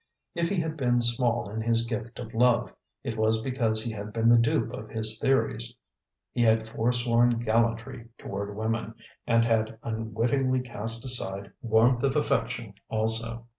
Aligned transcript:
If 0.33 0.49
he 0.49 0.55
had 0.59 0.77
been 0.77 0.99
small 0.99 1.47
in 1.47 1.61
his 1.61 1.85
gift 1.85 2.17
of 2.17 2.33
love, 2.33 2.71
it 3.03 3.15
was 3.17 3.43
because 3.43 3.83
he 3.83 3.91
had 3.91 4.11
been 4.11 4.29
the 4.29 4.37
dupe 4.39 4.73
of 4.73 4.89
his 4.89 5.19
theories; 5.19 5.75
he 6.31 6.41
had 6.41 6.67
forsworn 6.67 7.37
gallantry 7.37 8.07
toward 8.17 8.55
women, 8.55 8.95
and 9.27 9.45
had 9.45 9.77
unwittingly 9.83 10.61
cast 10.61 11.05
aside 11.05 11.51
warmth 11.61 12.01
of 12.01 12.15
affection 12.15 12.73
also. 12.89 13.45